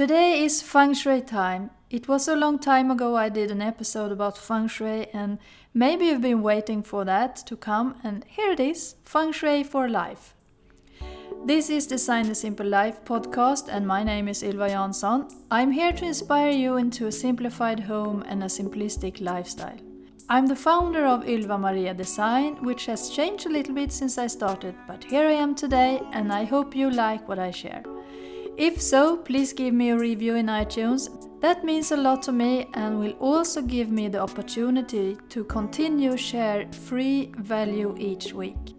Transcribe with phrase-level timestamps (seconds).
[0.00, 1.68] Today is feng shui time.
[1.90, 5.38] It was a long time ago I did an episode about feng shui, and
[5.74, 9.90] maybe you've been waiting for that to come, and here it is Feng Shui for
[9.90, 10.34] Life.
[11.44, 15.30] This is Design the Simple Life podcast, and my name is Ylva Jansson.
[15.50, 19.80] I'm here to inspire you into a simplified home and a simplistic lifestyle.
[20.30, 24.28] I'm the founder of Ylva Maria Design, which has changed a little bit since I
[24.28, 27.82] started, but here I am today, and I hope you like what I share.
[28.60, 31.08] If so, please give me a review in iTunes.
[31.40, 36.14] That means a lot to me and will also give me the opportunity to continue
[36.18, 38.74] share free value each week.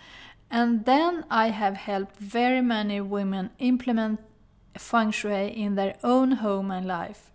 [0.56, 4.22] and then I have helped very many women implement
[4.78, 7.30] feng shui in their own home and life.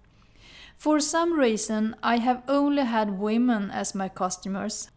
[0.79, 4.91] For some reason, I have only had women as my customers,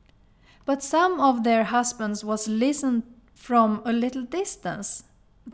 [0.63, 3.03] but some of their husbands was listened
[3.35, 5.03] from a little distance.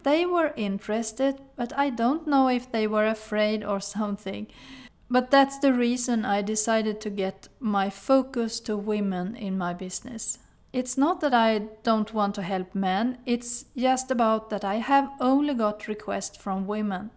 [0.03, 4.45] They were interested, but I don't know if they were afraid or something.
[5.09, 10.37] But that's the reason I decided to get my focus to women in my business.
[10.71, 15.09] It's not that I don't want to help men, it's just about that I have
[15.19, 17.09] only got requests from women.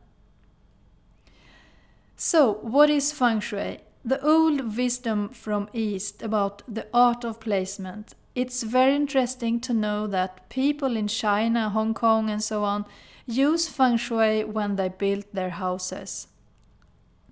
[2.17, 3.81] So, what is feng shui?
[4.05, 8.15] The old wisdom from East about the art of placement.
[8.35, 12.87] It's very interesting to know that people in China, Hong Kong, and so on
[13.27, 16.29] use feng shui when they build their houses.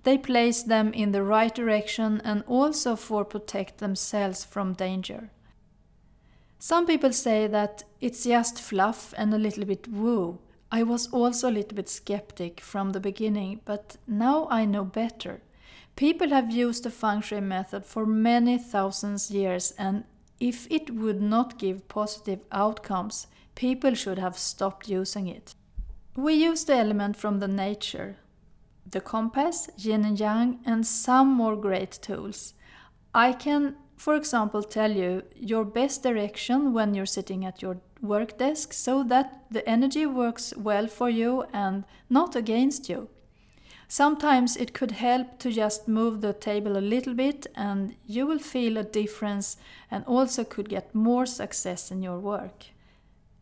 [0.03, 5.29] They place them in the right direction and also for protect themselves from danger.
[6.63, 10.37] Some people say that it's just fluff and a little bit woo.
[10.71, 15.41] I was also a little bit skeptic from the beginning, but now I know better.
[15.95, 20.03] People have used the feng shui method for many thousands years and
[20.39, 25.55] if it would not give positive outcomes, people should have stopped using it.
[26.15, 28.17] We use the element from the nature,
[28.87, 32.53] the compass, yin and yang, and some more great tools.
[33.15, 38.35] I can, for example, tell you your best direction when you're sitting at your work
[38.39, 43.09] desk so that the energy works well for you and not against you.
[43.87, 48.39] Sometimes it could help to just move the table a little bit and you will
[48.39, 49.57] feel a difference
[49.91, 52.65] and also could get more success in your work.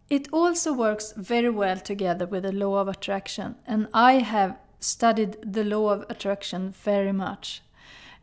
[0.09, 5.37] It also works very well together with the law of attraction and I have studied
[5.41, 7.61] the law of attraction very much.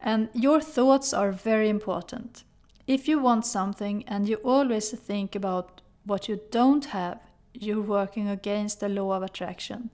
[0.01, 2.45] And your thoughts are very important.
[2.87, 7.19] If you want something and you always think about what you don't have,
[7.53, 9.91] you're working against the law of attraction.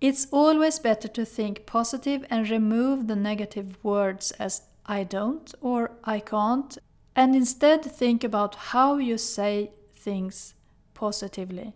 [0.00, 5.92] It's always better to think positive and remove the negative words as I don't or
[6.04, 6.78] I can't,
[7.14, 10.54] and instead think about how you say things
[10.94, 11.74] positively.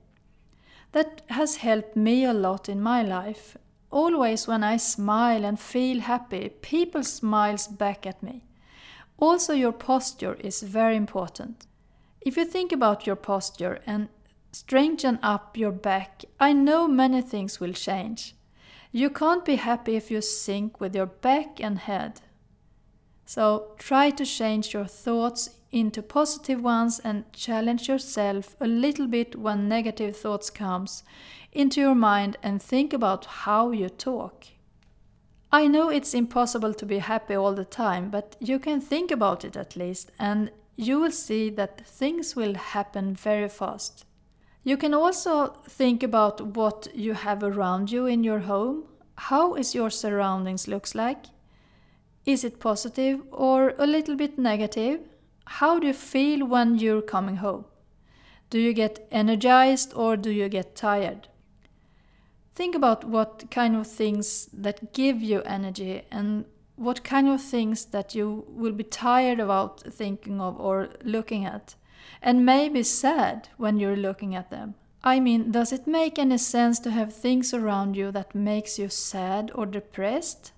[0.92, 3.56] That has helped me a lot in my life,
[3.90, 8.44] Always when I smile and feel happy, people smiles back at me.
[9.18, 11.66] Also your posture is very important.
[12.20, 14.08] If you think about your posture and
[14.52, 18.34] strengthen up your back, I know many things will change.
[18.92, 22.20] You can't be happy if you sink with your back and head.
[23.32, 29.36] So try to change your thoughts into positive ones and challenge yourself a little bit
[29.36, 31.04] when negative thoughts comes
[31.52, 34.46] into your mind and think about how you talk.
[35.52, 39.44] I know it's impossible to be happy all the time, but you can think about
[39.44, 44.06] it at least and you will see that things will happen very fast.
[44.64, 48.86] You can also think about what you have around you in your home.
[49.14, 51.26] How is your surroundings looks like?
[52.30, 55.00] Is it positive or a little bit negative?
[55.46, 57.64] How do you feel when you're coming home?
[58.50, 61.26] Do you get energized or do you get tired?
[62.54, 66.44] Think about what kind of things that give you energy and
[66.76, 71.74] what kind of things that you will be tired about thinking of or looking at,
[72.22, 74.76] and maybe sad when you're looking at them.
[75.02, 78.88] I mean, does it make any sense to have things around you that makes you
[78.88, 80.52] sad or depressed?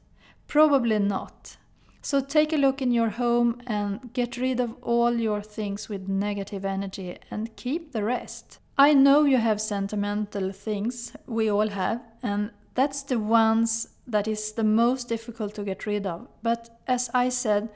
[0.46, 1.56] Probably not.
[2.04, 6.08] So take a look in your home and get rid of all your things with
[6.08, 8.58] negative energy and keep the rest.
[8.76, 14.52] I know you have sentimental things, we all have, and that's the ones that is
[14.52, 16.26] the most difficult to get rid of.
[16.42, 17.68] But as I said,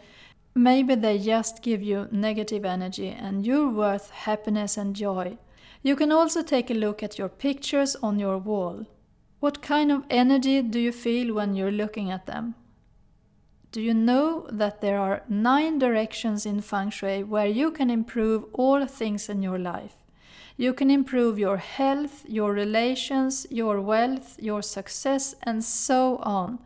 [0.57, 5.39] maybe they just give you negative energy and you're worth happiness and joy.
[5.85, 8.87] You can also take a look at your pictures on your wall.
[9.39, 12.57] What kind of energy do you feel when you're looking at them?
[13.77, 18.47] Do you know that there are nine directions in Feng Shui where you can improve
[18.55, 19.97] all things in your life?
[20.57, 26.59] You can improve your health, your relations, your wealth, your success, and so on.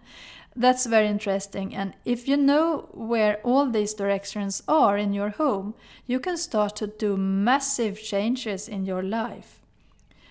[0.54, 1.74] That's very interesting.
[1.74, 5.74] And if you know where all these directions are in your home,
[6.06, 9.58] you can start to do massive changes in your life.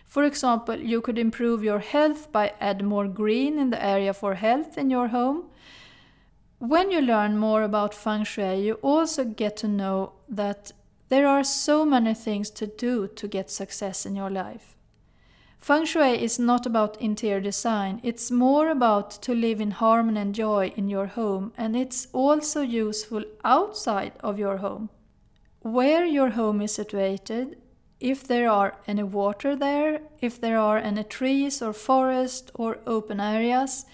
[0.05, 4.35] For example, you could improve your health by add more green in the area for
[4.35, 5.49] health in your home.
[6.59, 10.73] When you learn more about feng shui, you also get to know that
[11.07, 14.75] there are so many things to do to get success in your life.
[15.57, 20.35] Feng Shui is not about interior design, it's more about to live in harmony and
[20.35, 24.89] joy in your home, and it's also useful outside of your home.
[25.61, 27.57] Where your home is situated,
[27.99, 33.19] if there are any water there, if there are any trees or forest or open
[33.19, 33.85] areas,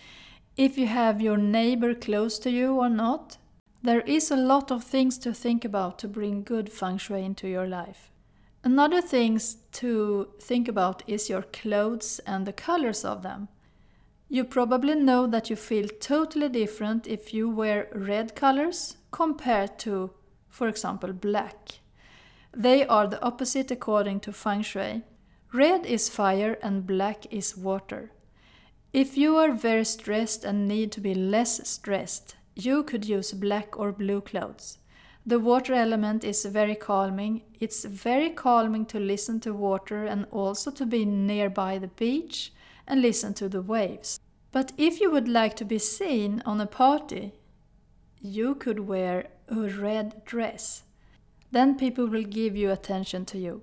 [0.58, 3.38] if you have your neighbor close to you or not.
[3.84, 7.48] There is a lot of things to think about to bring good feng shui into
[7.48, 8.12] your life.
[8.64, 9.40] Another thing
[9.74, 13.48] to think about is your clothes and the colors of them.
[14.28, 20.12] You probably know that you feel totally different if you wear red colors compared to,
[20.50, 21.80] for example, black.
[22.52, 25.04] They are the opposite according to feng shui.
[25.54, 28.12] Red is fire and black is water.
[28.96, 33.78] If you are very stressed and need to be less stressed, you could use black
[33.78, 34.78] or blue clothes.
[35.26, 37.42] The water element is very calming.
[37.60, 42.54] It's very calming to listen to water and also to be nearby the beach
[42.88, 44.18] and listen to the waves.
[44.54, 47.34] But if you would like to be seen on a party,
[48.22, 50.84] you could wear a red dress.
[51.52, 53.62] Then people will give you attention to you.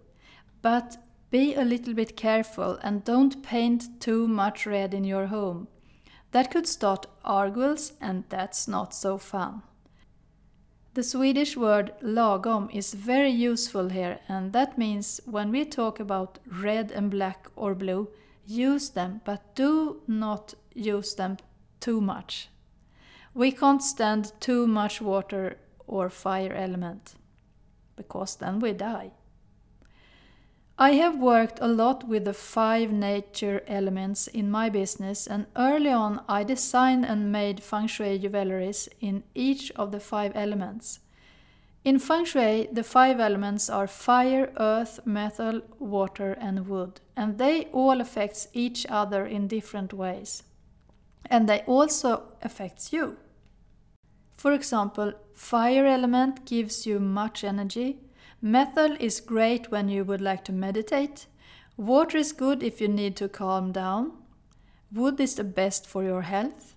[0.61, 0.99] But
[1.33, 5.67] be a little bit careful and don't paint too much red in your home.
[6.33, 9.63] That could start argues and that's not so fun.
[10.93, 16.39] The Swedish word lagom is very useful here and that means when we talk about
[16.47, 18.09] red and black or blue,
[18.47, 21.39] use them but do not use them
[21.81, 22.51] too much.
[23.33, 25.57] We can't stand too much water
[25.87, 27.15] or fire element
[27.97, 29.13] because then we die.
[30.83, 35.91] I have worked a lot with the five nature elements in my business, and early
[35.91, 40.99] on I designed and made feng shui jewelries in each of the five elements.
[41.85, 47.67] In feng shui, the five elements are fire, earth, metal, water, and wood, and they
[47.67, 50.43] all affect each other in different ways.
[51.27, 53.19] And they also affect you.
[54.37, 58.01] For example, fire element gives you much energy,
[58.45, 61.27] Metal is great when you would like to meditate.
[61.77, 64.11] Water is good if you need to calm down.
[64.93, 66.75] Wood is the best for your health.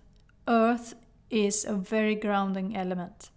[0.47, 0.93] Earth
[1.31, 3.31] is a very grounding element.